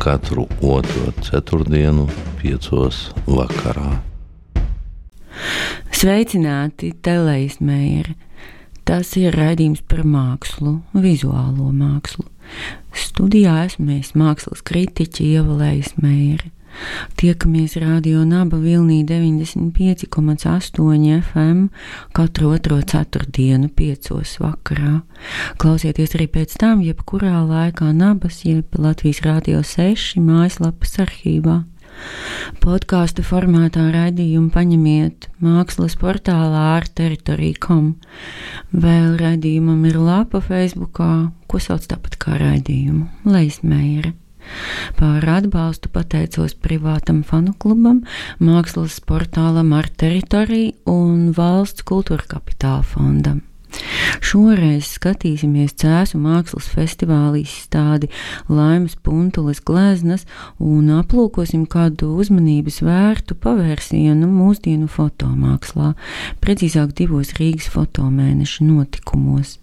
[0.00, 2.06] katru otro ceturtdienu,
[2.40, 3.98] piecos vakarā.
[5.92, 6.94] Sveicināti,
[7.60, 8.16] Meijere!
[8.88, 12.24] Tas ir raidījums par mākslu, vizuālo mākslu.
[12.96, 16.48] Studijā esmu es mākslas kritiķi Ievalējas Meijere.
[17.20, 21.68] Tiekamies Radio Naba Vilnī 95,8 FM
[22.16, 25.00] katru otro ceturtdienu, piecos vakarā.
[25.60, 31.60] Klausieties arī pēc tam, jebkurā laikā Nabas, jeb Latvijas Rādio 6 mājaslapas arhīvā.
[32.60, 37.92] Podkāstu formātā raidījumu paņemiet mākslas portālā ar teritoriju.com.
[38.72, 41.12] Vēl raidījumam ir lapa Facebookā,
[41.50, 44.14] ko sauc tāpat kā raidījumu Leismēra.
[44.98, 48.02] Par atbalstu pateicos privātam fanu klubam,
[48.40, 53.40] mākslas portālam ar teritoriju un valsts kultūra kapitāla fondam.
[54.20, 58.10] Šoreiz skatīsimies Cēzu mākslas festivāla izstādi
[58.50, 60.26] Laimas Puntules gleznas
[60.58, 65.94] un aplūkosim kādu uzmanības vērtu pavērsienu mūsdienu fotomākslā,
[66.42, 69.58] precīzāk divos Rīgas fotomēneša notikumos.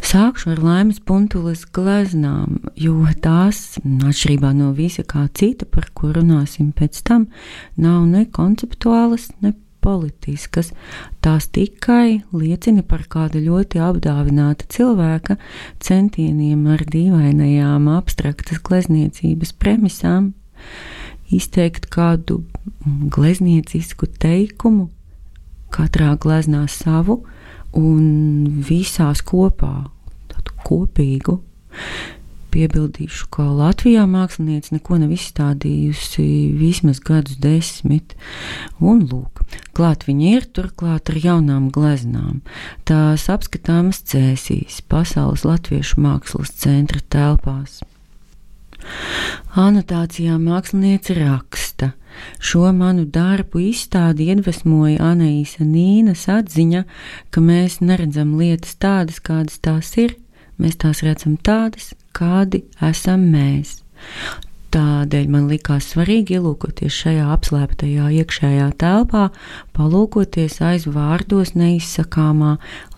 [0.00, 6.70] Sākšu ar laimes puntules gleznām, jo tās, atšķirībā no visa kā cita, par ko runāsim
[6.76, 7.26] pēc tam,
[7.76, 10.72] nav ne konceptuālas, ne politiskas.
[11.24, 15.36] Tās tikai liecina par kāda ļoti apdāvināta cilvēka
[15.80, 20.32] centieniem ar dīvainajām abstraktas glezniecības premisām
[21.30, 22.42] izteikt kādu
[22.84, 24.88] glezniecisku teikumu,
[25.70, 27.20] katrā gleznā savu
[27.76, 29.74] un visās kopā,
[30.30, 31.40] tādu kopīgu.
[32.50, 36.24] Piebildīšu, ka Latvijā mākslinieca neko nav izstādījusi
[36.58, 38.16] vismaz gadus desmit,
[38.82, 39.44] un lūk,
[39.76, 42.40] klāt viņa ir turklāt ar jaunām gleznām.
[42.90, 47.84] Tās apskatāmas cēsīs Pasaules Latviešu mākslas centra telpās.
[49.58, 51.92] Anotācijā mākslinieca raksta.
[52.42, 56.84] Šo manu darbu izstādi iedvesmoja Anaīsa Nīnas atziņa,
[57.30, 60.16] ka mēs neredzam lietas tādas, kādas tās ir,
[60.60, 63.78] mēs tās redzam tādas, kādi esam mēs.
[64.70, 69.24] Tādēļ man likās svarīgi ielūkoties šajā apslēptajā iekšējā telpā,
[69.74, 72.52] palūkoties aiz vārdos neizsakāmā,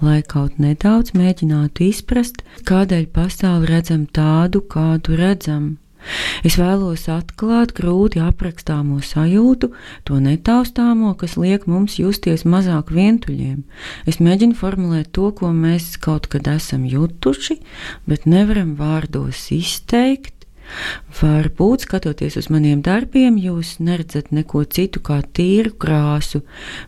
[0.04, 5.70] lai kaut nedaudz mēģinātu izprast, kādēļ pasauli redzam tādu, kādu redzam.
[6.44, 9.70] Es vēlos atklāt grūti aprakstāmo sajūtu,
[10.04, 13.62] to netaustāmo, kas liek mums justies mazāk vientuļiem.
[14.04, 17.60] Es mēģinu formulēt to, ko mēs kaut kad esam jutuši,
[18.04, 20.41] bet nevaram vārdos izteikt.
[21.20, 26.42] Varbūt, skatoties uz maniem darbiem, jūs neredzat neko citu kā tīru krāsu,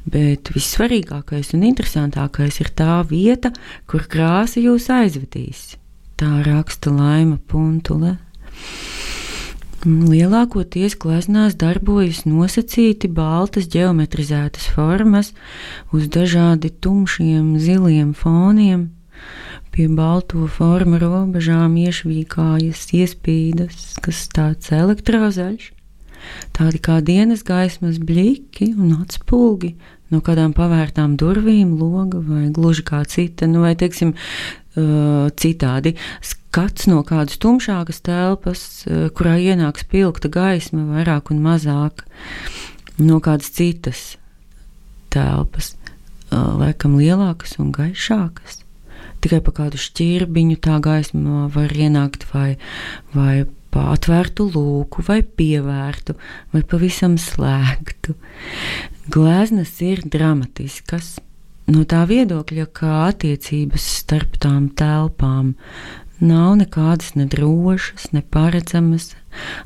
[0.09, 3.53] bet vissvarīgākais un interesantākais ir tā vieta,
[3.91, 5.75] kur krāsa jūs aizvedīs.
[6.21, 8.17] Tā raksta Laima Puntule.
[9.85, 15.35] Lielākoties gleznās darbojas nosacīti baltas geometrizētas formas
[15.93, 18.87] uz dažādi tumšiem ziliem foniem.
[19.75, 25.65] Pie balto formu robežām iešvīkājas iespīdas, kas tāds elektrozaļš,
[26.55, 29.73] tādi kā dienas gaismas bliki un atspulgi
[30.15, 34.15] no kādām pavērtām durvīm, loga vai gluži kā cita, nu vai teiksim,
[35.43, 38.65] citādi skats no kādas tumšākas telpas,
[39.19, 42.07] kurā ienāk spilgta gaisma, vairāk un mazāk
[43.03, 44.05] no kādas citas
[45.11, 45.75] telpas,
[46.31, 48.64] laikam lielākas un gaišākas.
[49.25, 52.59] Tikai pa kādu šķirbiņu tā gaisma var ienākt vai,
[53.17, 56.15] vai pa atvērtu lūku, vai pievērtu,
[56.53, 58.15] vai pavisam slēgtu.
[59.11, 61.17] Gleznas ir dramatiskas,
[61.73, 65.55] no tā viedokļa, ka attiecības starp tām telpām
[66.23, 69.11] nav nekādas nedrošas, neparedzamas,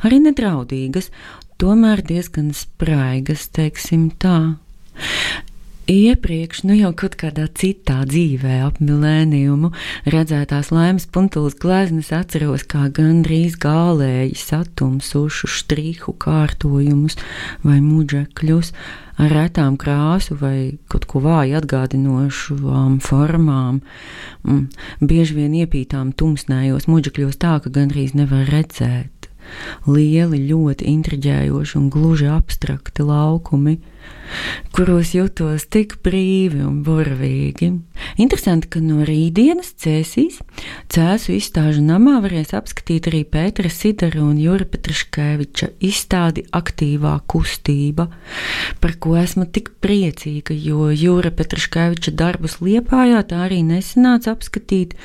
[0.06, 1.10] arī nedraudīgas,
[1.60, 4.56] tomēr diezgan spraigas, teiksim tā.
[5.88, 9.70] Iepriekš, nu jau kaut kādā citā dzīvē, ap milēniumu,
[10.12, 17.16] redzētās laimes puntulas gleznas atceros kā gandrīz gālēji satumsušu strihu kārtojumus
[17.64, 18.74] vai muģekļus
[19.16, 23.80] ar retām krāsu vai kaut ko vāji atgādinošām formām.
[24.44, 24.66] Mm,
[25.00, 29.17] bieži vien iepītām tumsnējos muģekļos tā, ka gandrīz nevar redzēt.
[29.86, 33.78] Lieli, ļoti intriģējoši un gluži abstrakti laukumi
[34.76, 37.70] kuros jutos tik brīvi un burvīgi.
[38.20, 40.38] Interesanti, ka no rītdienas cēsīs
[40.92, 48.08] cēsu izstāžu namā varēs apskatīt arī Pētera Sidara un Jura Petraškeviča izstādi aktīvā kustība,
[48.82, 54.98] par ko esmu tik priecīga, jo Jura Petraškeviča darbus Liepājā tā arī nesanāca apskatīt,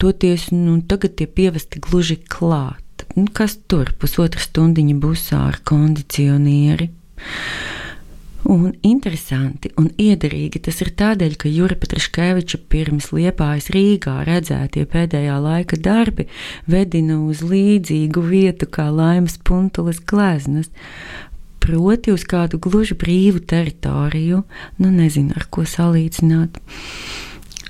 [0.00, 2.89] toties nu, tagad tie pievesti gluži klāt.
[3.16, 6.90] Nu, kas tur pusotra stundiņa busā ar kondicionieri?
[8.50, 15.36] Un interesanti un iederīgi tas ir tādēļ, ka Jura Petraškeviča pirms liepājas Rīgā redzētie pēdējā
[15.44, 16.24] laika darbi
[16.70, 20.72] vedina uz līdzīgu vietu kā laimas puntules gleznas,
[21.60, 24.42] proti uz kādu gluži brīvu teritoriju,
[24.80, 26.56] nu nezinu, ar ko salīdzināt.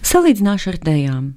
[0.07, 1.29] Salīdzināšu ar dejām.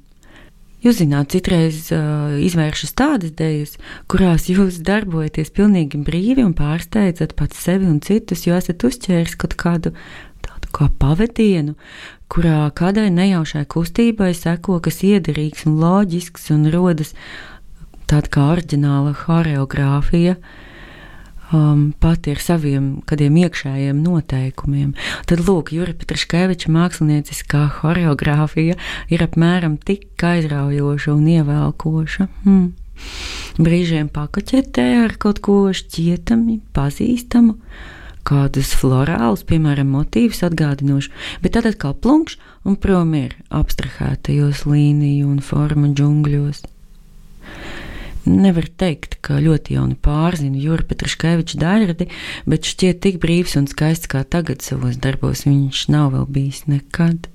[0.84, 3.78] Jūs zināt, citreiz uh, izvēršas tādas idejas,
[4.12, 9.56] kurās jūs darbojaties pilnīgi brīvi un pārsteidzat pats sevi un citus, jo esat uzķēris kaut
[9.60, 9.94] kādu
[10.44, 11.78] tādu kā pavadienu,
[12.28, 17.16] kurā kādai nejaušai kustībai seko kas iederīgs un loģisks un rodas
[18.12, 20.36] tāda kā oriģināla choreogrāfija.
[20.36, 20.73] Uh,
[21.54, 24.94] um, pati ar saviem kādiem iekšējiem noteikumiem.
[25.30, 28.78] Tad, lūk, Jurija Petraškeviča mākslinieckā choreogrāfija
[29.14, 32.30] ir apmēram tik aizraujoša un ievēlkoša.
[32.46, 32.72] Hmm.
[33.62, 37.58] Brīžiem pakaķetē ar kaut ko šķietami, pazīstamu,
[38.28, 41.12] kādus florālus, piemēram, motīvus atgādinošu,
[41.44, 46.64] bet tad atkal plunkš un prom ir abstrahētajos līniju un formu džungļos.
[48.24, 52.08] Nevar teikt, ka ļoti jauni pārzina Jurija Petraškeviča daļradi,
[52.48, 57.28] bet šķiet tik brīvs un skaists kā tagad savos darbos viņš nav vēl bijis nekad.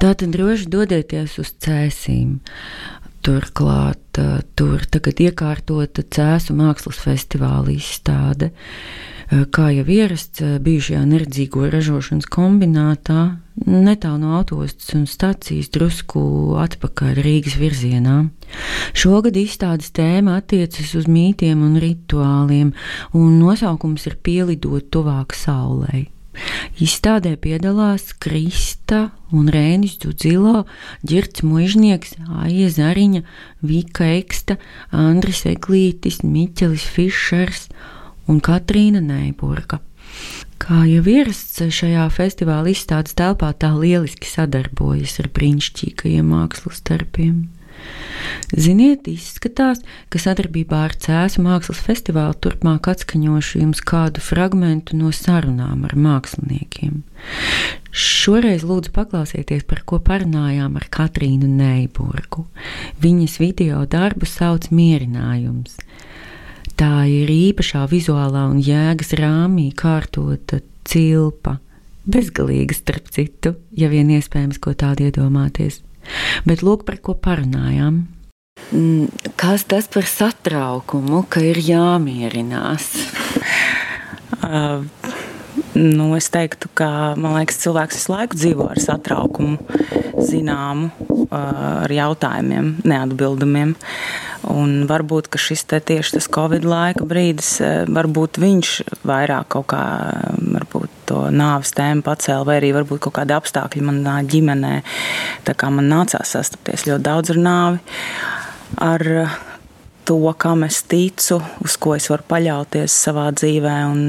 [0.00, 2.38] Tātad droši dodieties uz cēsīm.
[3.26, 4.20] Turklāt
[4.54, 8.52] tur tagad iekārtota Cēsu mākslas festivāla izstāde.
[9.26, 16.22] Kā jau ierasts bijušajā neredzīgo ražošanas kombinātā, netālu no autostas un stācijas drusku
[16.62, 18.16] atpakaļ Rīgas virzienā.
[18.94, 22.76] Šogad izstādes tēma attiecas uz mītiem un rituāliem,
[23.18, 26.12] un nosaukums ir pielidot tuvāk saulei.
[26.82, 30.64] Izstādē piedalās Krista un Rēnis Dudzilo,
[31.06, 33.22] Girts Mužnieks, Aija Zariņa,
[33.66, 34.58] Vika Eksta,
[34.92, 37.66] Andris Eglītis, Miķelis Fišers
[38.30, 39.80] un Katrīna Neiburga.
[40.62, 47.44] Kā jau ierasts šajā festivāla izstādes telpā, tā lieliski sadarbojas ar brīnišķīgajiem mākslas darbiem.
[48.54, 49.80] Ziniet, izskatās,
[50.12, 57.00] ka sadarbībā ar Cēzu mākslas festivālu turpmāk atskaņošu jums kādu fragment no sarunām ar māksliniekiem.
[57.90, 62.46] Šoreiz lūdzu paklausieties, par ko parunājām ar Katrīnu Neiburgu.
[63.02, 65.80] Viņas video darbu sauc Mierinājums.
[66.76, 71.56] Tā ir īpašā vizuālā un jēgas rāmī kārtota cilpa.
[72.06, 75.80] Bezgalīga, starp citu, ja vien iespējams, ko tādu iedomāties.
[76.48, 78.04] Bet lūk, par ko parunājām.
[78.72, 82.88] Mm, kas tas par satraukumu, ka ir jāmierinās?
[84.42, 84.86] Uh,
[85.76, 89.58] nu, es teiktu, ka liekas, cilvēks visu laiku dzīvo ar satraukumu,
[90.24, 90.90] zināmu,
[91.28, 93.76] uh, ar jautājumiem, neatbildamiem.
[94.46, 98.72] Un varbūt šis tieši tas Covid laika brīdis, e, varbūt viņš
[99.08, 99.82] vairāk kaut kā
[101.08, 104.74] to nāves tēmu pacēla, vai arī varbūt kaut kādi apstākļi manā ģimenē.
[105.46, 107.82] Tā kā man nācās sastapties ļoti daudz ar nāvi,
[108.86, 109.06] ar
[110.06, 113.76] to, kam es ticu, uz ko es varu paļauties savā dzīvē.
[113.90, 114.02] Un,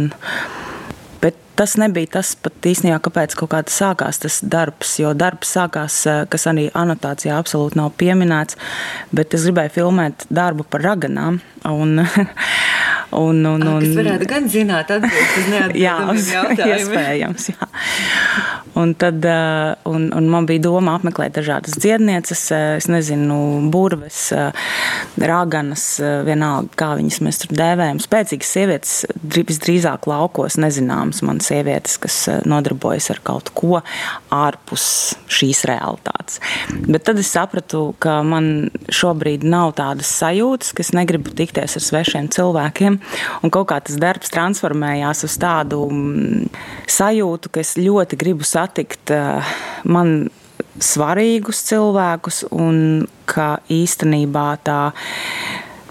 [1.57, 4.93] tas nebija tas pat īstenībā, kāpēc kaut kā tas sākās, tas darbs.
[5.01, 8.57] Jo darbs sākās, eh, kas arī anotācijā absolūti nav pieminēts,
[9.11, 11.41] bet es gribēju filmēt darbu par raganām.
[11.65, 12.05] Un,
[13.15, 16.73] Un, un, un, Kas varētu gan zināt, atbildēt uz neatbildamiem jautājumiem.
[16.81, 17.69] Iespējams, jā.
[18.77, 23.37] Un tad uh, un, un man bija doma apmeklēt dažādas dziednieces, uh, es nezinu,
[23.73, 24.51] burves, uh,
[25.17, 25.85] raganas,
[26.27, 28.01] vienalga, kā viņas mēs tur dēvējam.
[28.03, 28.93] Spēcīgas sievietes,
[29.33, 33.81] visdrīzāk laukos, nezināmas man sievietes, kas nodarbojas ar kaut ko
[34.33, 34.87] ārpus
[35.31, 36.39] šīs realitātes.
[36.87, 41.87] Bet tad es sapratu, ka man šobrīd nav tādas sajūtas, ka es negribu tikties ar
[41.87, 42.99] svešiem cilvēkiem
[43.43, 46.47] Un kaut kā tas darbs transformējās uz tādu mm,
[46.91, 49.55] sajūtu, ka es ļoti gribu satikt eh,
[49.87, 50.27] man
[50.77, 54.91] svarīgus cilvēkus, un ka īstenībā tā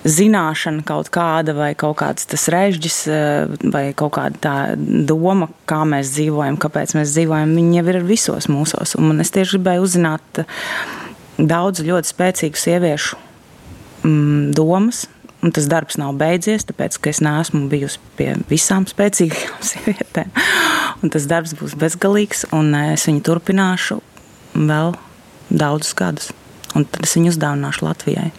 [0.07, 5.83] zināšana kaut kāda, vai kaut kāds tas režģis, eh, vai kaut kāda tā doma, kā
[5.89, 8.97] mēs dzīvojam, kāpēc mēs dzīvojam, viņi jau ir visos mūsos.
[9.01, 10.45] Un es tieši gribēju uzzināt
[11.37, 13.19] daudz ļoti spēcīgu sieviešu
[14.07, 15.07] mm, domas,
[15.47, 20.33] Un tas darbs nav beidzies, tāpēc ka es neesmu bijusi pie visām spēcīgām sievietēm.
[21.05, 24.01] Un tas darbs būs bezgalīgs, un es viņu turpināšu
[24.57, 24.97] vēl
[25.55, 26.33] daudzus gadus.
[26.75, 28.33] Un tad es viņu uzdāvināšu Latvijai.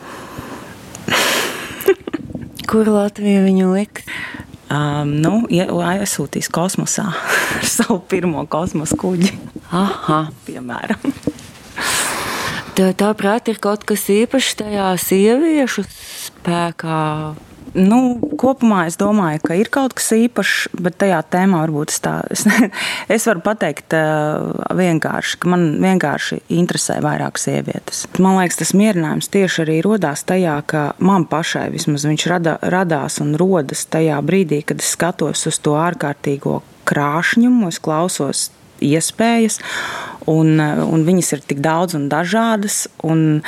[2.70, 4.04] Kur Latvija viņu liks?
[4.68, 9.32] Um, nu, aizsūtīs kosmosā ar savu pirmo kosmosa kuģi.
[9.72, 11.14] Aha, piemēram.
[12.78, 16.98] Tā, tāprāt, ir kaut kas īpašs tajā sieviešu spēkā.
[17.74, 17.98] Nu,
[18.38, 22.14] kopumā es domāju, ka ir kaut kas īpašs, bet tajā tēmā varbūt es tā.
[22.30, 22.44] Es,
[23.16, 23.96] es varu pateikt
[24.78, 28.04] vienkārši, ka man vienkārši interesē vairāk sievietes.
[28.22, 33.18] Man liekas, tas mierinājums tieši arī rodās tajā, ka man pašai vismaz viņš rada, radās
[33.26, 38.52] un rodas tajā brīdī, kad es skatos uz to ārkārtīgo krāšņumu, es klausos
[38.86, 39.58] iespējas,
[40.32, 42.86] un, un viņas ir tik daudz un dažādas.
[43.08, 43.42] Un,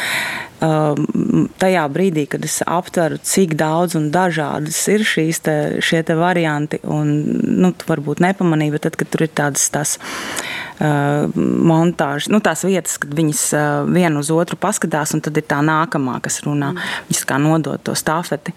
[0.66, 6.18] um, tajā brīdī, kad es aptveru, cik daudz un dažādas ir šīs te, šie te
[6.20, 12.30] varianti, un nu, tu varbūt nepamanīji, bet tad, kad tur ir tādas tās uh, montāžas,
[12.32, 16.20] nu, tās vietas, kad viņas uh, vienu uz otru paskatās, un tad ir tā nākamā,
[16.24, 16.88] kas runā, mm.
[17.10, 18.56] viņas kā nodod to stafeti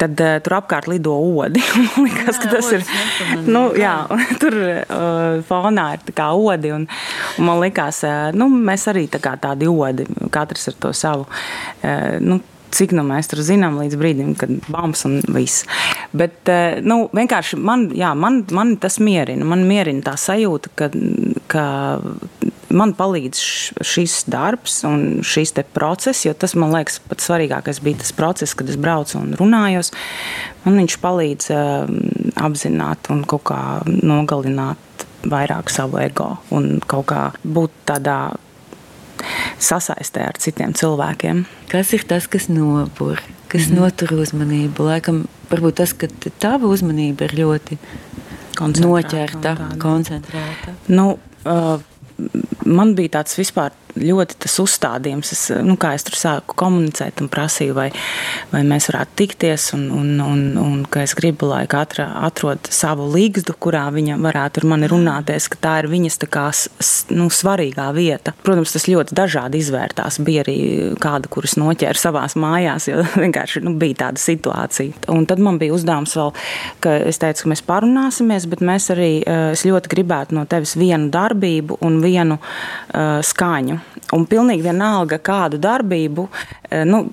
[0.00, 1.62] tad uh, tur apkārt lido odi.
[1.82, 2.84] Man liekas, ka tas ir.
[3.46, 3.94] Nu, jā,
[4.42, 6.72] tur uh, fonā ir tā kā odi.
[6.76, 6.86] Un,
[7.40, 11.26] un man liekas, uh, nu, mēs arī tā kā tādi odi, katrs ar to savu.
[11.80, 12.40] Uh, nu,
[12.74, 15.66] cik nu mēs tur zinām līdz brīdim, kad bams un viss.
[16.16, 16.50] Bet
[16.86, 19.46] nu, vienkārši man, jā, man, man tas mierina.
[19.48, 20.90] Man mierina tā sajūta, ka,
[21.52, 21.66] ka
[22.76, 23.40] man palīdz
[23.86, 28.68] šis darbs un šis process, jo tas man liekas pats svarīgākais bija tas process, kad
[28.70, 29.92] es braucu un runājos.
[30.64, 32.00] Man viņš palīdz um,
[32.48, 38.18] apzināt un kaut kā nogalināt vairāk savu ego un kaut kā būt tādā
[39.58, 41.44] sasaistē ar citiem cilvēkiem.
[41.72, 43.80] Kas ir tas, kas nopur, kas mm -hmm.
[43.80, 44.86] notur uzmanību?
[44.90, 46.08] Laikam, varbūt tas, ka
[46.38, 47.78] tava uzmanība ir ļoti
[48.60, 50.74] noķerta, koncentrēta.
[50.88, 51.80] Nu, uh,
[52.64, 55.32] man bija tāds vispār ļoti tas uzstādījums.
[55.34, 57.88] Es, nu, kā es tur sāku komunicēt un prasīju, vai,
[58.52, 63.08] vai mēs varētu tikties, un, un, un, un ka es gribu, lai katra atrod savu
[63.12, 66.46] līgstu, kurā viņa varētu ar mani runāties, ka tā ir viņas tā kā,
[67.16, 68.34] nu, svarīgā vieta.
[68.46, 70.20] Protams, tas ļoti dažādi izvērtās.
[70.26, 70.58] Bija arī
[71.02, 75.06] kāda, kuras noķēra savās mājās, jo vienkārši nu, bija tāda situācija.
[75.14, 76.34] Un tad man bija uzdevums vēl,
[76.84, 80.76] ka es teicu, ka mēs parunāsimies, bet mēs arī, eh, es ļoti gribētu no tevis
[80.78, 83.80] vienu darbību un vienu uh, skaņu.
[84.14, 86.28] Un pilnīgi vienalga, kādu darbību,
[86.70, 87.08] eh, nu,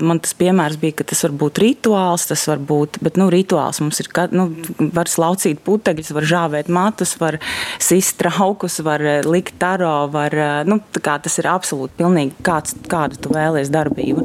[0.00, 3.82] man tas piemērs bija, ka tas var būt rituāls, tas var būt, bet nu, rituāls
[3.82, 4.48] mums ir, nu,
[4.96, 7.38] var slaucīt putekļus, var žāvēt matus, var
[7.78, 13.20] sist traukus, var eh, likt taro, var, eh, nu, tas ir absolūti pilnīgi kāds, kādu
[13.20, 14.24] tu vēlies darbību.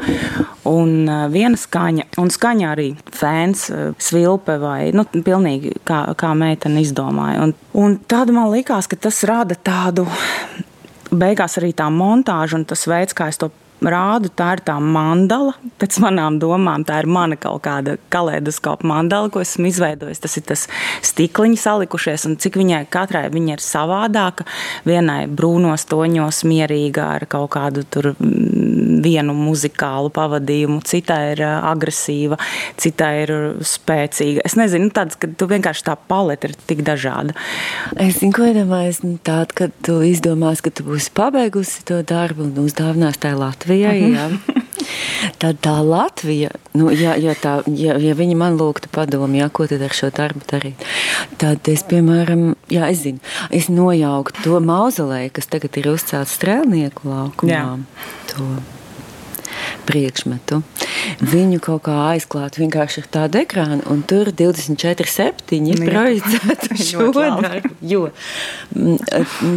[0.69, 3.65] Un viena skaņa, un skaņa arī fēns,
[3.99, 7.43] svilpe vai, nu, pilnīgi kā, kā meitene izdomāja.
[7.43, 10.07] Un, un tad man likās, ka tas rada tādu
[11.17, 13.51] beigās arī tā montāža un tas veids, kā es to
[13.89, 15.55] rādu, tā ir tā mandala.
[15.81, 20.21] Pēc manām domām, tā ir mana kaut kāda kaleidoskopa mandala, ko esmu izveidojis.
[20.23, 20.65] Tas ir tas
[21.05, 24.47] stikliņi salikušies, un cik viņai katrai viņa ir savādāka.
[24.87, 28.13] Vienai brūnos toņos, mierīga ar kaut kādu tur
[29.03, 32.37] vienu muzikālu pavadījumu, citai ir agresīva,
[32.79, 33.33] citai ir
[33.67, 34.45] spēcīga.
[34.47, 37.35] Es nezinu, tāds, ka tu vienkārši tā paleta ir tik dažāda.
[37.99, 42.63] Es zinu, ko iedomājos tādu, ka tu izdomās, ka tu būsi pabeigusi to darbu un
[42.63, 43.72] uzdāvinās tajā Latvijā.
[43.73, 44.11] Latvijai.
[44.13, 44.59] Jā.
[45.39, 49.67] Tad tā Latvija, nu, ja, ja, tā, ja, ja viņi man lūgtu padomu, jā, ko
[49.71, 50.83] tad ar šo darbu darīt,
[51.39, 57.07] tad es, piemēram, jā, es zinu, es nojauktu to mauzoleju, kas tagad ir uzcelts strēlnieku
[57.11, 57.55] laukumā.
[57.55, 58.07] Jā.
[58.33, 58.47] To
[59.87, 60.61] priekšmetu.
[61.19, 67.73] Viņu kaut kā aizklāt vienkārši ar tādu ekrānu, un tur 24,7 ir projicēta šo darbu.
[67.83, 68.03] Jo,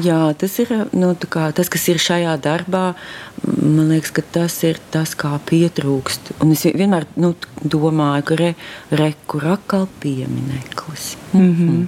[0.04, 2.86] jā, tas ir nu, kā, tas, kas ir šajā darbā.
[3.46, 6.36] Man liekas, ka tas ir tas, kā pietrūkst.
[6.42, 8.54] Un es vienmēr nu, domāju, ka re,
[8.94, 11.14] re, kur atkal piemineklis.
[11.32, 11.86] Mm -hmm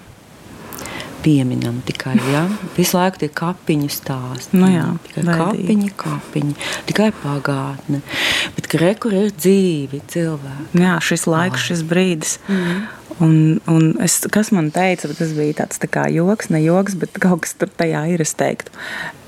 [1.23, 2.17] pieminam tikai.
[2.33, 2.45] Ja?
[2.77, 4.59] Visu laiku tie kapiņu stāsti.
[4.59, 6.55] Nu jā, tikai kapiņi, kapiņi,
[6.91, 8.03] tikai pagātne.
[8.57, 10.83] Bet rekur ir dzīvi cilvēki.
[10.83, 12.39] Jā, šis laiks, šis brīdis.
[12.49, 12.87] Mm.
[13.25, 17.19] Un, un es, kas man teica, tas bija tāds tā kā joks, ne joks, bet
[17.23, 18.23] kaut kas tur tajā ir.
[18.23, 18.71] Es teiktu,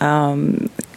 [0.05, 0.45] um,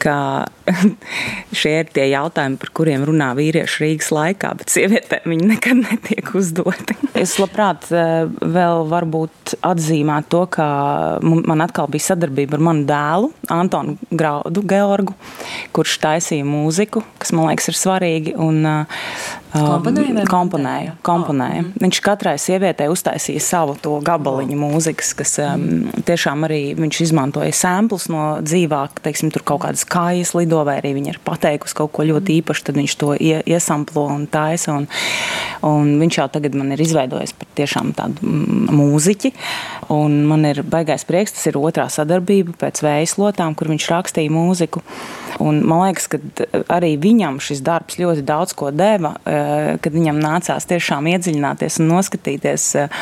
[0.02, 0.46] ka
[1.60, 6.34] šie ir tie jautājumi, par kuriem runā vīrieši Rīgas laikā, bet sievietēm viņi nekad netiek
[6.38, 6.98] uzdoti.
[7.24, 10.66] Es labprāt eh, vēl varbūt atzīmētu to, ka
[11.24, 15.16] man atkal bija sadarbība ar manu dēlu, Antonu Graudu Georgu,
[15.78, 18.34] kurš taisīja mūziku, kas man liekas ir svarīgi.
[18.42, 18.66] Un,
[19.54, 20.24] Komponēja?
[20.30, 20.94] Komponēja.
[21.06, 21.62] komponēja.
[21.68, 21.82] Oh.
[21.84, 28.08] Viņš katrai sievietei uztaisīja savu to gabaliņu mūzikas, kas um, tiešām arī viņš izmantoja sēmplus
[28.10, 32.08] no dzīvāk, teiksim, tur kaut kādas kājas lido, vai arī viņa ir pateikusi kaut ko
[32.10, 34.80] ļoti īpašu, tad viņš to ie, iesamplo un taisa.
[34.80, 34.90] Un,
[35.70, 38.34] un viņš jau tagad man ir izveidojis par tiešām tādu
[38.74, 39.34] mūziķi,
[39.94, 44.82] un man ir baigais prieks, tas ir otrā sadarbība pēc vējaslotām, kur viņš rakstīja mūziku.
[45.42, 46.20] Un man liekas, ka
[46.74, 51.90] arī viņam šis darbs ļoti daudz ko deva, eh, kad viņam nācās tiešām iedziļināties un
[51.94, 53.02] noskatīties eh,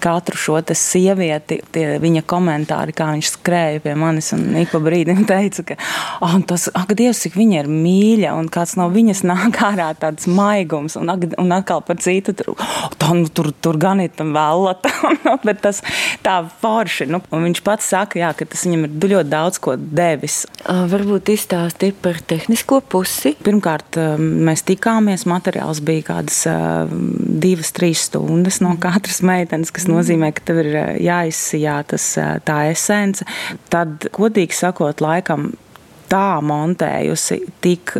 [0.00, 5.24] katru šo sievieti, tie viņa komentāri, kā viņš skrēja pie manis un ik pa brīdim
[5.30, 5.78] teica, ka,
[6.24, 10.28] oh, tas, ak, Dievs, cik viņa ir mīļa, un kāds no viņas nāk ārā tāds
[10.30, 12.54] maigums, un, un atkal par citu, tur,
[13.00, 14.92] tā, nu, tur, tur gan ir tam vēlata,
[15.46, 15.82] bet tas
[16.24, 19.76] tā forši, nu, un viņš pats saka, jā, ka tas viņam ir ļoti daudz ko
[19.76, 20.42] devis.
[20.64, 23.34] Varbūt izstāsti par tehnisko pusi.
[23.44, 26.42] Pirmkārt, mēs tikāmies, materiāls bija kādas
[26.90, 30.70] divas, trīs stundas no katras meitenes, kas nozīmē, ka tev ir
[31.02, 32.06] jāizsijā tas,
[32.46, 33.26] tā esence.
[33.72, 35.50] Tad, godīgi sakot, laikam
[36.10, 37.94] tā montējusi tik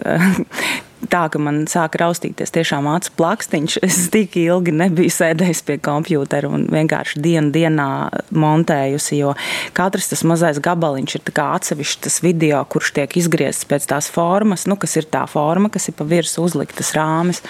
[1.08, 3.78] tā, ka man sāka raustīties tiešām acu plakstiņš.
[3.86, 7.88] Es tik ilgi nebiju sēdējis pie kompjutera un vienkārši dienu dienā
[8.36, 9.34] montējusi, jo
[9.76, 14.76] katrs tas mazais gabaliņš ir atsevišķs tas video, kurš tiek izgriezts pēc tās formas, nu,
[14.80, 17.42] kas ir tā forma, kas ir pa virsmu uzliktas rāmis,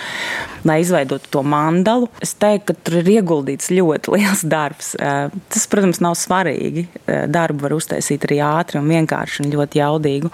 [0.67, 2.11] lai izveidotu to mandalu.
[2.23, 4.95] Es teiktu, ka tur ir ieguldīts ļoti liels darbs.
[5.01, 6.87] Eh, tas, protams, nav svarīgi.
[7.07, 10.33] Eh, darbu var uztaisīt arī ātri un vienkārši un ļoti jaudīgu,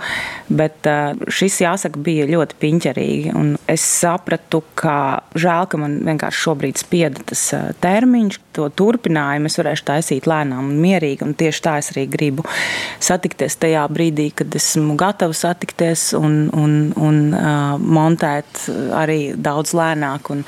[0.61, 3.33] bet eh, šis, jāsaka, bija ļoti piņķerīgi svarīgi.
[3.35, 8.41] Un es sapratu, ka žēl, ka man vienkārši šobrīd spieda tas termiņš.
[8.57, 11.23] To turpinājumu es varēšu taisīt lēnām un mierīgi.
[11.25, 12.45] Un tieši tā es arī gribu
[13.01, 20.31] satikties tajā brīdī, kad esmu gatava satikties un, un, un uh, montēt arī daudz lēnāk
[20.33, 20.45] un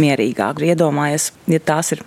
[0.00, 0.62] mierīgāk.
[0.70, 2.04] Iedomājies, ja tās ir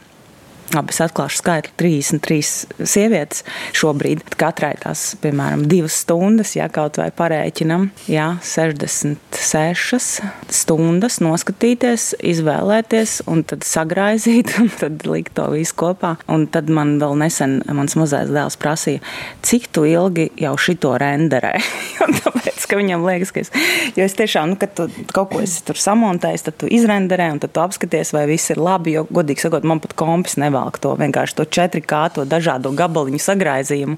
[0.73, 3.43] Labi, es atklāšu skaitli 33 sievietes
[3.77, 4.23] šobrīd.
[4.41, 13.43] Katrai tās, piemēram, divas stundas, ja kaut vai parēķinam, ja 66 stundas noskatīties, izvēlēties un
[13.45, 16.15] tad sagraizīt un tad likt to visu kopā.
[16.33, 19.03] Un tad man vēl nesen mans mazais dēls prasīja,
[19.45, 21.53] cik tu ilgi jau šito renderē.
[22.23, 23.53] Tāpēc, ka viņam liekas, ka es,
[23.93, 27.43] jo es tiešām, nu, kad tu kaut ko esi tur samontējis, tad tu izrenderē un
[27.45, 30.82] tad tu apskaties, vai viss ir labi, jo, godīgi sakot, man pat kompis nevēl panākt
[30.82, 33.97] to vienkārši to 4K, to dažādo gabaliņu sagraizījumu.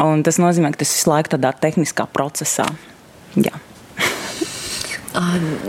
[0.00, 2.66] Un tas nozīmē, ka tas visu laiku tādā tehniskā procesā.
[3.36, 3.54] Jā.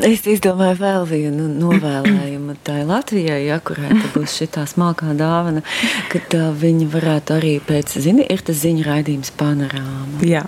[0.02, 5.62] Es izdomāju vēl vienu novēlējumu tai Latvijai, ja, kurai būs šī smalkā dāvana,
[6.10, 10.24] kad uh, viņi varētu arī pēc, zini, ir tas ziņu raidījums panorāma.
[10.26, 10.48] Jā.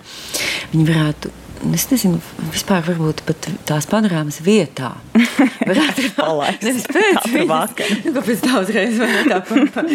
[0.74, 1.34] Viņi varētu
[1.74, 2.20] Es nezinu,
[2.54, 4.94] vispār varbūt pat tās panorāmas vietā.
[5.70, 6.64] Varētu palaist.
[6.66, 7.94] Nevis pēc vakar.
[8.06, 9.86] Nu, kāpēc tā uzreiz var tā pa, pa,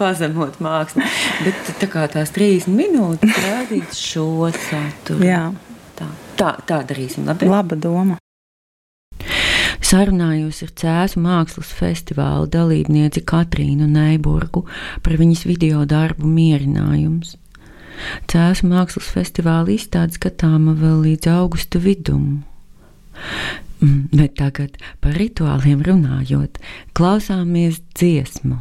[0.00, 1.06] pazemot mākslu.
[1.46, 5.26] Bet tā kā tās 30 minūtes rādīt šo saturu.
[5.26, 5.44] Jā.
[5.98, 7.28] Tā, tā, tā darīsim.
[7.28, 7.50] Labi?
[7.50, 8.18] Laba doma.
[9.88, 14.66] Sarunājos ar Cēzu mākslas festivāla dalībnieci Katrīnu Neiburgu
[15.04, 17.38] par viņas video darbu mierinājums.
[18.30, 22.44] Cēlus mākslas festivāla izstāde skatāma vēl līdz augusta vidum.
[23.78, 26.58] Mm, bet tagad par rituāliem runājot,
[26.98, 28.58] klausāmies dziesmu.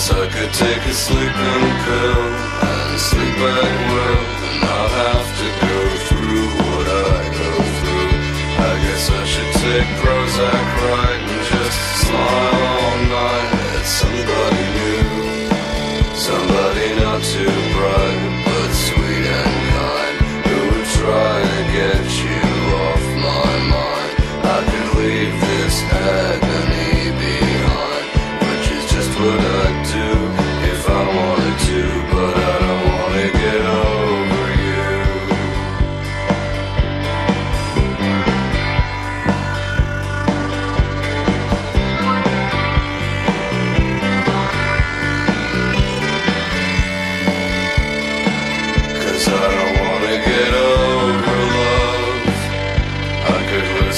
[0.00, 2.24] Guess I could take a sleeping pill
[2.64, 8.12] and sleep back well and not have to go through what I go through.
[8.64, 16.16] I guess I should take Prozac right and just smile all night at somebody new,
[16.16, 17.59] somebody not too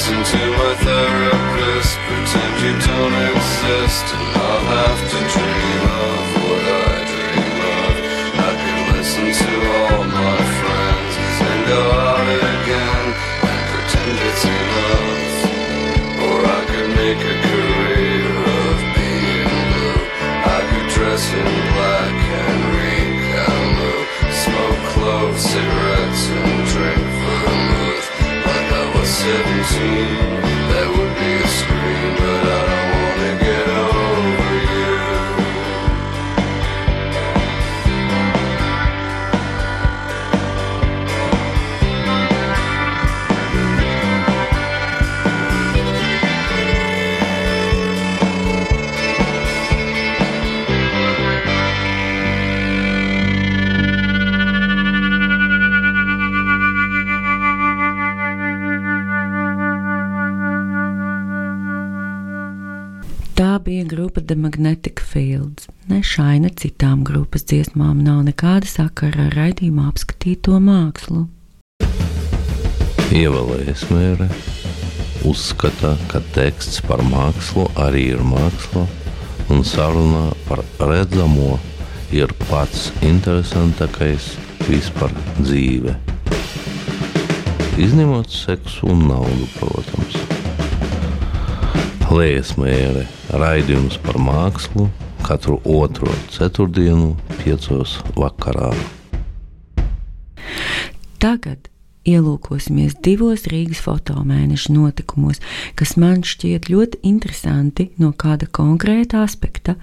[0.02, 6.64] listen to my therapist, pretend you don't exist, and I'll have to dream of what
[6.74, 7.94] I dream of.
[8.34, 11.14] I could listen to all my friends
[11.46, 13.04] and go out again
[13.46, 15.30] and pretend it's enough.
[16.26, 18.26] Or I could make a career
[18.58, 20.02] of being blue.
[20.42, 27.11] I could dress in black and read Camus, smoke cloves, cigarettes, and drink
[29.22, 29.30] 17,
[30.70, 32.41] that would be a scream,
[63.64, 65.68] bija grupa The Magnetic Fields.
[65.88, 71.26] Ne šai, ne citām grupas dziesmām nav nekāda sakara ar raidījumā apskatīto mākslu.
[73.12, 74.28] Ievēlējas mēre
[75.28, 78.86] uzskata, ka teksts par mākslu arī ir māksla,
[79.52, 81.58] un saruna par redzamo
[82.14, 84.32] ir pats interesantākais
[84.68, 85.96] vispār dzīve.
[87.82, 90.21] Izņemot seksu un naudu, protams.
[92.12, 93.06] Liesmēra
[93.40, 94.84] raidījums par mākslu
[95.24, 98.68] katru otro ceturtdienu, piecos vakarā.
[101.22, 101.70] Tagad
[102.04, 105.40] ielūkosimies divos Rīgas fotomēneša notikumos,
[105.78, 109.78] kas man šķiet ļoti interesanti no kāda konkrēta aspekta.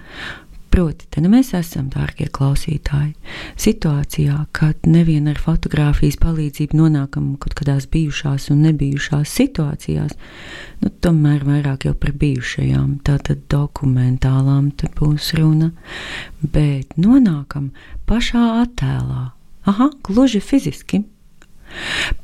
[0.70, 3.16] Proti, te nu mēs esam, dārgie klausītāji,
[3.58, 10.14] situācijā, kad nevien ar fotografijas palīdzību nonākam kaut kādās bijušās un nebijušās situācijās,
[10.84, 15.72] nu, tomēr vairāk jau par bijušajām, tātad dokumentālām te būs runa,
[16.40, 17.72] bet nonākam
[18.06, 19.32] pašā attēlā.
[19.70, 21.02] Aha, gluži fiziski.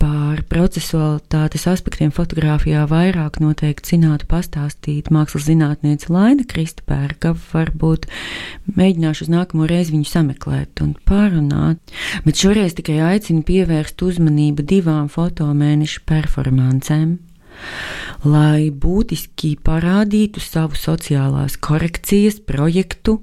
[0.00, 7.34] Par procesualitātes aspektiem fotografijā vairāk noteikti zinātu pastāstīt mākslas zinātniece Laina Kristpērka.
[7.52, 8.08] Varbūt
[8.76, 11.80] mēģināšu uz nākamo reizi viņu sameklēt un parunāt,
[12.26, 17.16] bet šoreiz tikai aicinu pievērst uzmanību divām fotomēneša performancēm.
[18.26, 23.20] Lai būtiski parādītu savu sociālās korekcijas projektu,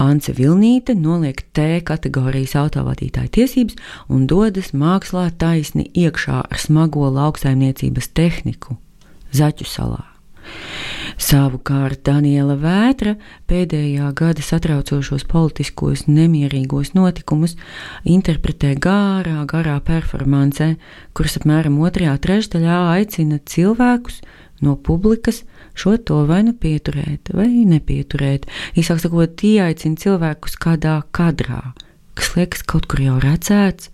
[0.00, 8.10] Ance Vilnīte noliek T kategorijas autovadītāja tiesības un dodas mākslā taisni iekšā ar smago lauksaimniecības
[8.16, 8.78] tehniku
[9.36, 10.04] Zaķu salā.
[11.20, 13.12] Savukārt Daniela Vētra
[13.50, 17.58] pēdējā gada satraucošos politiskos nemierīgos notikumus
[18.08, 20.72] interpretē gārā, garā performancē,
[21.12, 24.22] kuras apmēram otrajā trešdaļā aicina cilvēkus
[24.64, 25.42] no publikas
[25.76, 28.48] šo to vai nu pieturēt, vai nepieturēt.
[28.80, 31.74] Īsāk sakot, ieaicina cilvēkus kādā kadrā,
[32.16, 33.92] kas liekas kaut kur jau redzēts,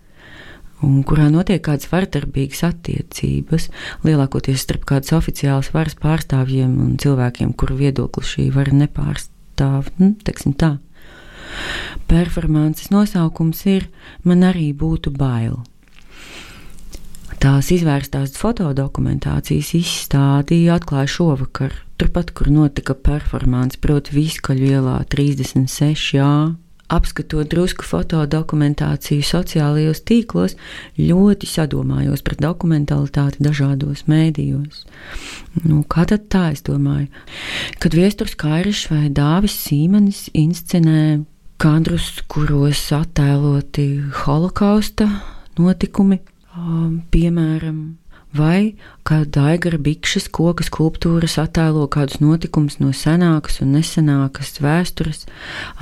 [0.85, 3.69] un kurā notiek kādas vardarbīgas attiecības,
[4.05, 9.89] lielākoties starp kādas oficiālas varas pārstāvjiem un cilvēkiem, kuru viedokli šī vara nepārstāv.
[9.97, 10.77] Nu, teiksim tā.
[12.07, 13.87] Performances nosaukums ir
[14.27, 15.61] Man arī būtu bail.
[17.37, 26.15] Tās izvērstās fotodokumentācijas izstādi atklāja šovakar, turpat, kur notika performance, proti, Viskaļu ielā 36.
[26.17, 26.31] Jā.
[26.87, 30.55] Apskatot drusku fotodokumentāciju sociālajos tīklos,
[30.95, 34.85] ļoti sadomājos par dokumentalitāti dažādos mēdījos.
[35.65, 37.09] Nu, kā tad tā, es domāju,
[37.83, 41.25] kad viesturs Kairišs vai Dāvis Sīmanis inscenē
[41.59, 43.89] kadrus, kuros attēloti
[44.23, 45.09] holokausta
[45.59, 46.21] notikumi,
[46.57, 47.97] Um, piemēram,
[48.35, 48.75] vai
[49.07, 55.25] kā daigara bikšas koka skulptūras attēlo kādus notikumus no senākas un nesenākas vēstures,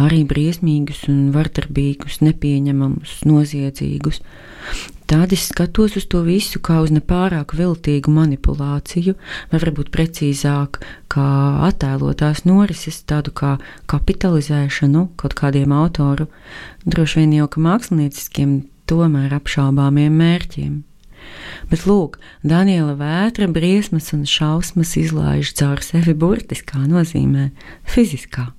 [0.01, 4.21] arī briesmīgus un vardarbīgus, nepieņemamus, noziedzīgus.
[5.05, 9.13] Tad es skatos uz to visu kā uz nepārāk viltīgu manipulāciju,
[9.51, 10.79] vai varbūt precīzāk,
[11.13, 11.27] kā
[11.67, 13.51] attēlotās norises, tādu kā
[13.91, 16.25] kapitalizēšanu kaut kādiem autoru,
[16.89, 18.58] droši vien jau ka mākslinieciskiem
[18.89, 20.81] tomēr apšaubāmiem mērķiem.
[21.71, 27.49] Bet, lūk, Daniela vētra, briesmas un šausmas izlaiž caur sevi burtiskā nozīmē,
[27.89, 28.51] fiziskā.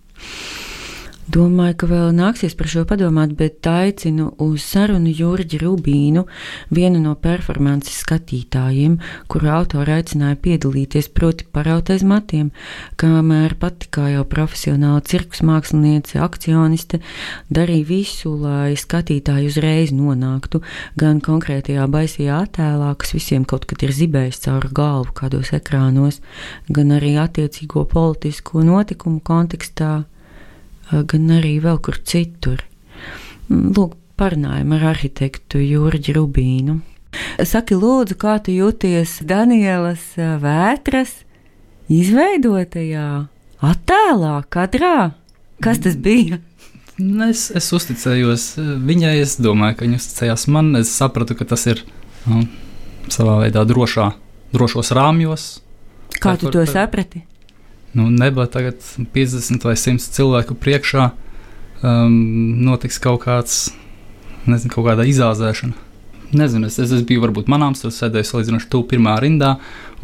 [1.26, 6.22] Domāju, ka vēl nāksies par šo padomāt, bet aicinu uz sarunu Jurģi Rubīnu,
[6.70, 8.94] vienu no performances skatītājiem,
[9.26, 12.52] kuru autori aicināja piedalīties, proti paraut aiz matiem,
[13.02, 17.02] kamēr pati kā jau profesionāla cirkus māksliniece, akcioniste,
[17.50, 20.62] darīja visu, lai skatītāji uzreiz nonāktu
[20.94, 26.22] gan konkrētajā baisajā attēlā, kas visiem kaut kad ir zibējis cauri galvu kādos ekrānos,
[26.70, 30.04] gan arī attiecīgo politisko notikumu kontekstā
[30.90, 32.62] gan arī vēl kur citur.
[33.48, 36.80] Mm, lūk, parunājam ar arhitektu Jurģi Rubīnu.
[37.44, 41.12] Saki, lūdzu, kā tu jūties Danielas vētras
[41.92, 43.06] izveidotajā
[43.64, 45.14] attēlā, kadrā?
[45.64, 46.40] Kas tas bija?
[47.26, 48.44] Es, es uzticējos
[48.84, 50.72] viņai, es domāju, ka viņa uzticējās man.
[50.80, 51.82] Es sapratu, ka tas ir
[52.28, 52.44] nu,
[53.12, 54.10] savā veidā drošā,
[54.56, 55.46] drošos rāmjos.
[56.20, 57.26] Kā tu to saprati?
[57.94, 58.82] Nu, nebūtu tagad
[59.14, 61.10] 50 vai 100 cilvēku priekšā,
[61.82, 62.14] um,
[62.66, 63.66] notiks kaut kāds,
[64.48, 65.86] nezinu, kaut kāda izāzēšana.
[66.34, 69.52] Nezinu, es, es, es biju varbūt manāms, tur sēdēju salīdzinoši tuvu pirmā rindā,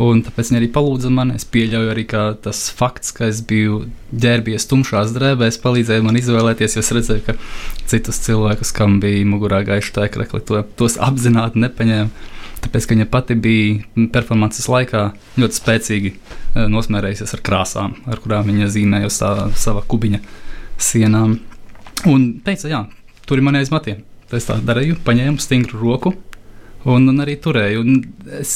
[0.02, 1.32] un tāpēc viņi arī palūdza man.
[1.34, 3.80] Es pieļauju arī, ka tas fakts, ka es biju
[4.14, 7.34] ģērbies tumšās drēbēs, palīdzēja man izvēlēties, jo es redzēju, ka
[7.90, 12.30] citus cilvēkus, kam bija mugurā gaiša tēkrekli, to, tos apzināti nepaņēma.
[12.62, 15.06] Tāpēc, ka viņa pati bija performances laikā
[15.40, 20.22] ļoti spēcīgi eh, nosmērējusies ar krāsām, ar kurām viņa zīmēja uz tā, sava kubiņa
[20.82, 21.38] sienām.
[22.10, 22.84] Un teica, jā,
[23.26, 24.04] tur ir mani aiz matiem.
[24.30, 26.14] Tā es tā darīju, paņēmu stingru roku
[26.88, 27.82] un, un arī turēju.
[27.82, 27.98] Un
[28.38, 28.54] es,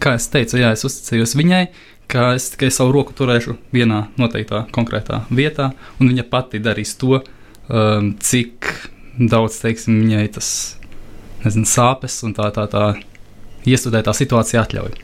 [0.00, 1.64] kā es teicu, jā, es uzticējos viņai,
[2.10, 7.20] ka es tikai savu roku turēšu vienā noteiktā konkrētā vietā, un viņa pati darīs to,
[7.68, 8.70] um, cik
[9.18, 10.48] daudz, teiksim, viņai tas
[11.44, 12.86] nezinu, sāpes un tā tā tā
[13.68, 14.94] iestudētā situācija atļauj.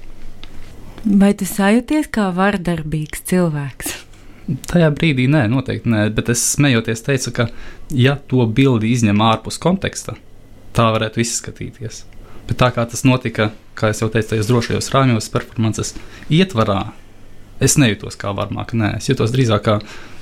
[1.20, 3.96] Vai tu sajūties kā vardarbīgs cilvēks?
[4.68, 7.46] Tajā brīdī nē, noteikti nē, bet es smejoties teicu, ka,
[7.94, 10.16] ja to bildi izņem ārpus konteksta,
[10.77, 12.03] tā varētu izskatīties.
[12.49, 15.94] Bet tā kā tas notika, kā jau teicu, tajos drošajos rāmjos, performances
[16.35, 16.90] ietvarā,
[17.62, 18.75] es nejūtos kā varmāk.
[18.75, 19.79] Nē, es jūtos drīzāk kā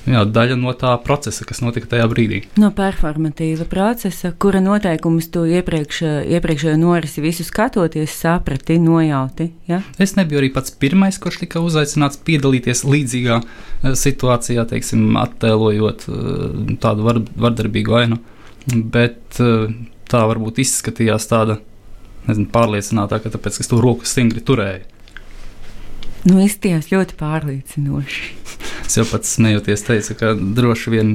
[0.09, 2.41] jā, daļa no tā procesa, kas notika tajā brīdī.
[2.59, 6.01] No performatīva procesa, kura noteikumus tu iepriekš,
[6.37, 9.51] iepriekšējo norisi visu skatoties, saprati, nojauti.
[9.69, 9.81] Ja?
[10.01, 16.75] Es nebiju arī pats pirmais, kurš tika uzaicināts piedalīties līdzīgā eh, situācijā, teiksim, attēlojot eh,
[16.83, 18.21] tādu var, vardarbīgu ainu.
[18.69, 19.73] Bet eh,
[20.09, 21.59] tā varbūt izskatījās tāda
[22.27, 24.87] nezinu, pārliecinātāka, tāpēc, ka es to roku stingri turēju.
[26.27, 28.35] Nu, izties ļoti pārliecinoši.
[28.89, 31.13] es jau pats smejoties teicu, ka droši vien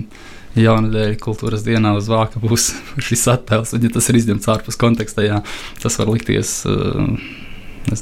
[0.59, 2.71] jaunadēļ kultūras dienā uz vāka būs
[3.07, 5.43] šis attēls, un ja tas ir izņemts ārpus konteksta, jā,
[5.83, 7.11] tas var likties uh,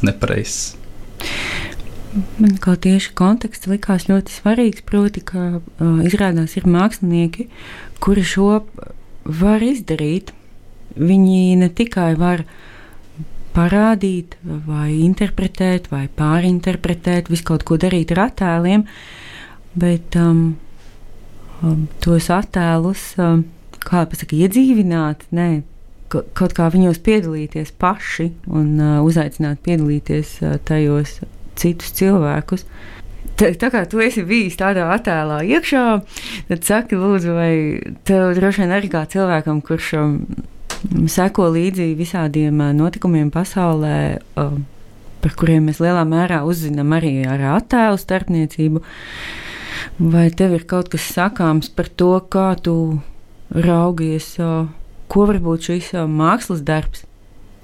[0.05, 0.77] nepareizs.
[2.37, 7.49] Man kā tieši konteksts likās ļoti svarīgs, proti, ka uh, izrādās ir mākslinieki,
[8.05, 8.61] kuri šo
[9.25, 10.35] var izdarīt.
[10.93, 12.51] Viņi ne tikai var uh,
[13.57, 18.87] parādīt, vai interpretēt, vai pārinterpretēt, visu kaut ko darīt ar attēliem,
[19.79, 20.57] bet um,
[21.63, 23.45] um, tos attēlus, um,
[23.83, 25.51] kā pasaka, iedzīvināt, nē,
[26.13, 31.21] kaut kā viņos piedalīties paši un uh, uzaicināt piedalīties uh, tajos
[31.59, 32.67] citus cilvēkus.
[33.41, 35.85] Tā, tā kā tu esi bijis tādā attēlā iekšā,
[36.51, 37.53] tad saki, lūdzu, vai
[38.09, 40.19] tev droši vien arī kā cilvēkam, kurš um,
[41.09, 43.97] seko līdzi visādiem notikumiem pasaulē,
[45.23, 48.83] par kuriem mēs lielā mērā uzzinām arī ar attēlu starpniecību.
[49.99, 52.75] Vai tev ir kaut kas sakāms par to, kā tu
[53.53, 54.35] raugies,
[55.13, 57.05] ko varbūt šis mākslas darbs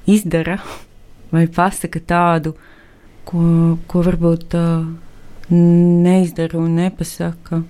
[0.08, 0.58] izdara,
[1.34, 2.54] vai pasaka tādu,
[3.28, 3.40] ko,
[3.90, 4.56] ko varbūt
[5.52, 7.62] neizdara un nepasaka?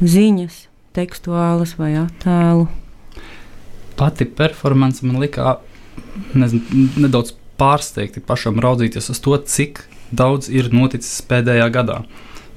[0.00, 0.62] Ziņas,
[0.96, 2.70] tekstuālas vai attēlu?
[4.00, 5.20] Pati performance man
[6.32, 12.00] nezinu, nedaudz pārsteigti pašam raudzīties uz to, cik daudz ir noticis pēdējā gadā.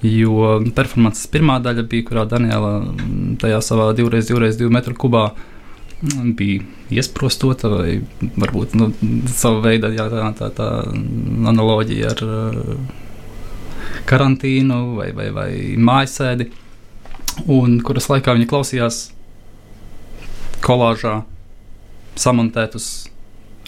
[0.04, 6.66] Jo performances pirmā daļa bija, kurā Daniela mm, tajā savā 2x2 metru kubā mm, bija
[7.00, 8.02] iesprostota, vai
[8.36, 8.90] varbūt nu,
[9.32, 10.68] sava veida jā, tā, tā, tā
[11.54, 12.76] analoģija ar uh,
[14.10, 16.50] karantīnu vai, vai, vai mājasēdi,
[17.48, 19.02] un kuras laikā viņa klausījās
[20.64, 21.22] kolāžā
[22.20, 22.92] samontētus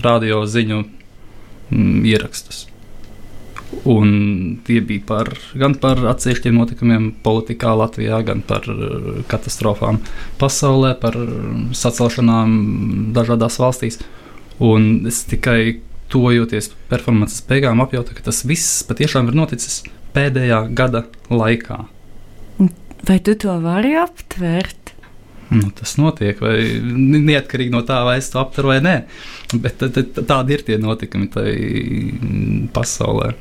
[0.04, 2.66] radio ziņu mm, ierakstus.
[3.86, 10.00] Un tie bija par, gan par atsevišķiem notikumiem politikā Latvijā, gan par uh, katastrofām
[10.42, 11.18] pasaulē, par
[11.76, 12.56] sacelšanām
[13.16, 14.00] dažādās valstīs.
[14.64, 15.82] Un es tikai
[16.14, 19.82] tojoties performances beigām apjautu, ka tas viss patiešām ir noticis
[20.16, 21.84] pēdējā gada laikā.
[23.06, 24.95] Vai tu to vari aptvert?
[25.54, 28.96] Nu, tas notiek, vai neatkarīgi no tā, vai es to aptveru vai nē.
[29.62, 31.30] Bet tā, tā, tādi ir tie notikumi
[32.74, 33.34] pasaulē.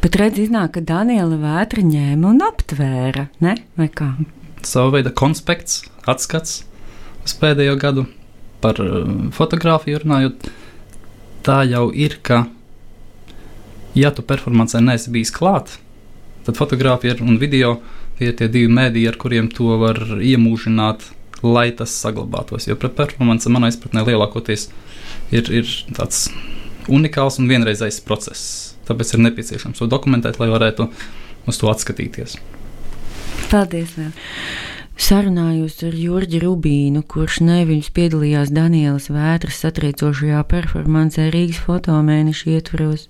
[0.00, 3.58] Bet redz, iznāk, ka Daniela vētra ņēma un aptvēra, ne?
[3.76, 4.14] vai kā?
[4.64, 6.62] Savu veidu konspekts, atskats
[7.26, 8.06] uz pēdējo gadu
[8.64, 9.04] par uh,
[9.36, 10.50] fotografiju runājot.
[11.44, 12.44] Tā jau ir, ka,
[13.96, 15.76] ja tu performancē neesi bijis klāt,
[16.44, 17.78] tad fotografija un video
[18.18, 21.06] tie ir tie divi mēdīji, ar kuriem to var iemūžināt
[21.42, 22.68] lai tas saglabātos.
[22.68, 24.68] Jo performance manā izpratnē lielākoties
[25.32, 26.28] ir, ir tāds
[26.90, 28.74] unikāls un vienreizējs process.
[28.88, 30.88] Tāpēc ir nepieciešams to dokumentēt, lai varētu
[31.48, 32.36] uz to atskatīties.
[33.50, 33.94] Paldies!
[33.98, 34.12] Vēl.
[35.00, 43.06] Sarunājos ar Jurģi Rubīnu, kurš neviļus piedalījās Danielas vētras satriecošajā performancē Rīgas fotomēneša ietvaros.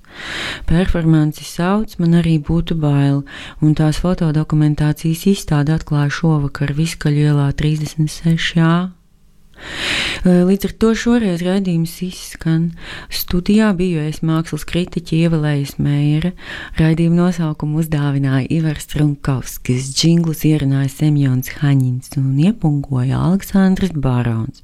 [0.70, 3.24] Performanci sauc man arī būtu bail,
[3.58, 8.99] un tās fotodokumentācijas izstāde atklāja šovakar Viskaļielā 36.
[10.24, 12.66] Līdz ar to šoreiz raidījums izskan.
[13.12, 16.32] Studijā biju es mākslas kritiķi Ievelējas Meira.
[16.76, 24.60] Raidījuma nosaukumu uzdāvināja Ivars Trunkovskis, džinglus ierunāja Semjons Haņins un iepungoja Aleksandrs Barons.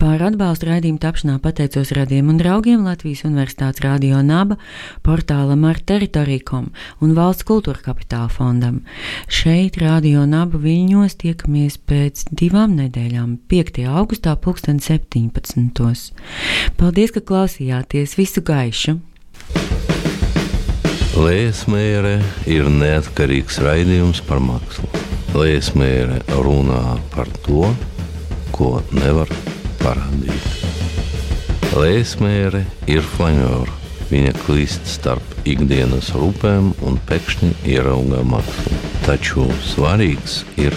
[0.00, 4.58] Pār atbalstu raidījumu tapšanā pateicos radiem un draugiem Latvijas Universitātes Radio Naba,
[5.06, 6.72] portālam ar teritoriju.com
[7.04, 8.82] un Valsts kultūra kapitāla fondam.
[9.30, 13.84] Šeit Radio Naba viļņos tiekamies pēc divām nedēļām, 5.
[13.86, 16.12] augustā augustā, pulksten 17.
[16.76, 18.98] Paldies, ka klausījāties visu gaišu!
[21.16, 24.88] Lēsmēra ir neatkarīgs raidījums par mākslu.
[25.36, 27.72] Lēsmēra runā par to,
[28.52, 29.28] ko nevar
[29.86, 30.46] parādīt.
[31.76, 33.72] Lēsmēra ir flanjora.
[34.06, 38.78] Viņa klīst starp ikdienas rūpēm un pēkšņi ieraugā mākslu.
[39.06, 40.74] Taču svarīgs ir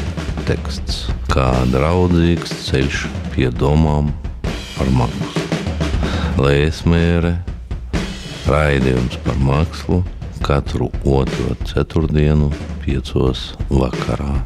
[0.50, 4.12] teksts, kā draudzīgs ceļš pie domām
[4.76, 5.46] par mākslu.
[6.42, 7.36] Lēsmēre,
[8.50, 10.04] raidījums par mākslu
[10.46, 12.50] katru otro ceturtdienu,
[12.86, 14.40] piecos vakarā.